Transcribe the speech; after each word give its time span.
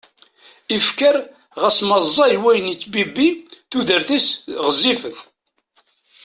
Ifker, 0.77 1.15
ɣas 1.61 1.77
ma 1.87 1.97
ẓẓay 2.05 2.35
wayen 2.43 2.69
yettbibbi, 2.71 3.27
tudert-is 3.69 4.27
ɣezzifet. 4.65 5.17